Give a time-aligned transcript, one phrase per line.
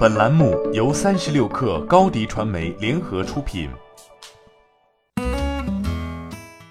[0.00, 3.68] 本栏目由三十六氪高低传媒联合出品。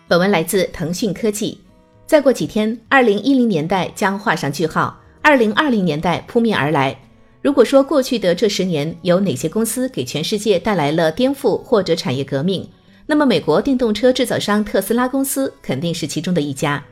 [0.08, 1.62] 本文来自腾讯科技。
[2.08, 7.00] 再过几天，二零一零年代将画上句号，二零二零年代扑面而来。
[7.44, 12.68] 如果说过去的这十年有哪些公司给全世界带来了颠覆或者产业革命，
[13.06, 16.84] 那么美国电动车制造商特斯拉公司肯定是其中的一家。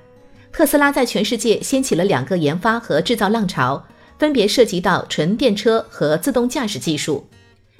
[0.51, 3.83] 特斯拉在全世界掀起了两个研发和制造浪潮。
[4.17, 7.25] 分别涉及到纯电车和自动驾驶技术，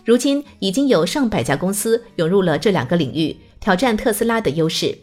[0.05, 4.97] 如今已经有上百家公司涌入了这两个领域，挑战特斯拉的优势。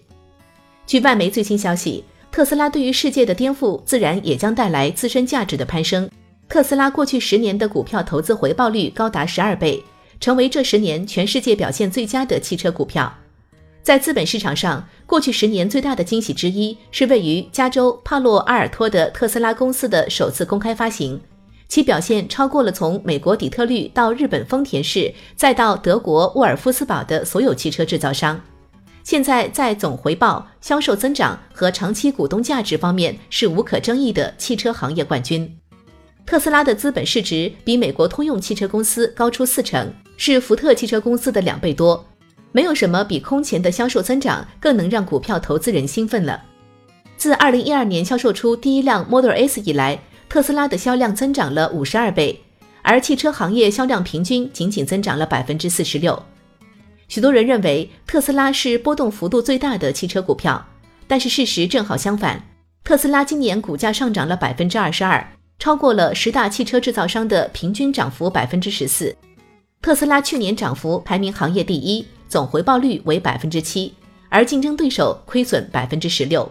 [0.87, 6.09] 据外媒最新消息，特斯拉对于世界的颠覆，自然也将带来自身价值的攀升。
[6.49, 9.83] 特斯拉过去十年的股票投资回报率高达十二倍，
[10.21, 13.13] 成为这十年全世界表现最佳的汽车股票。
[13.85, 21.21] 在资本市场上，过去十年最大的惊喜之一是位于加州帕洛阿尔托的特斯拉公司的首次公开发行，
[21.69, 28.41] 其表现超过了从美国底特律到日本丰田市，再到德国沃尔夫斯堡的所有汽车制造商。
[29.03, 35.59] 现在在总回报、销售增长和长期股东价值方面是无可争议的汽车行业冠军。
[36.25, 42.03] 特斯拉的资本市值比美国通用汽车公司高出四成，是福特汽车公司的两倍多。
[42.55, 46.41] 没有什么比空前的销售增长更能让股票投资人兴奋了。
[47.17, 52.41] 自二零一二年销售出第一辆 Model S 以来，特斯拉的销量增长了五十二倍，
[52.83, 56.23] 而汽车行业销量平均仅仅增长了百分之四十六。
[57.09, 60.65] 许多人认为特斯拉是波动幅度最大的汽车股票，
[61.09, 62.41] 但是事实正好相反。
[62.85, 65.27] 特斯拉今年股价上涨了百分之二十二，
[65.59, 69.13] 超过了十大汽车制造商的平均涨幅百分之十四。
[69.83, 72.07] 特斯拉去年涨幅排名行业第一。
[72.35, 73.95] 总回报率为百分之七，
[74.29, 76.51] 而竞争对手亏损百分之十六。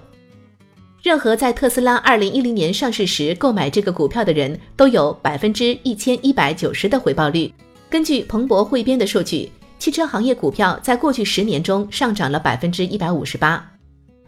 [1.02, 7.54] 任何在特斯拉二零一零年上市时购买这个股票的人都有百分之一千一百九十的回报率。
[7.90, 13.70] 根据彭博汇编的数据，汽车行业股票在过去十年中上涨了百分之一百五十八，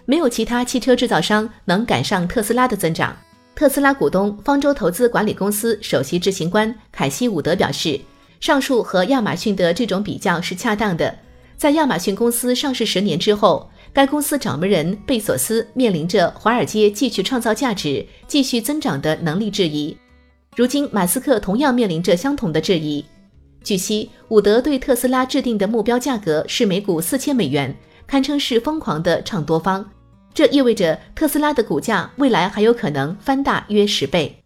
[0.06, 3.16] 没有其他汽车制造商能赶上特斯拉的增长。
[3.56, 7.98] 特斯拉股东方舟投资管理公司首席执行官凯西伍德表示，
[8.42, 11.18] 上述和亚马逊的这种比较是恰当的。
[11.58, 19.98] 在亚马逊公司上市十年之后，该公司掌门人贝索斯面临着华尔街继续创造价值、继续增长的能力质疑。
[20.56, 23.04] 如今，马斯克同样面临着相同的质疑。
[23.64, 29.90] 据悉，伍德对特斯拉制定的目标价格是每股四千美元，堪称是疯狂的唱多方。
[30.34, 34.38] 这意味着特斯拉的股价未来还有可能翻大约十倍。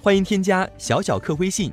[0.00, 1.72] 欢迎添加小小客微信。